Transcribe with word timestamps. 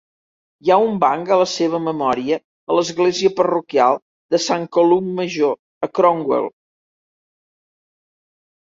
Hi 0.67 0.69
ha 0.69 0.77
un 0.85 0.95
banc 1.03 1.27
a 1.35 1.37
la 1.41 1.45
seva 1.51 1.81
memòria 1.87 2.39
a 2.73 2.79
l'església 2.79 3.33
parroquial 3.41 4.01
de 4.37 4.43
Saint 4.49 4.67
Columb 4.81 5.15
Major, 5.23 5.57
a 5.91 5.95
Cornwall. 6.01 6.53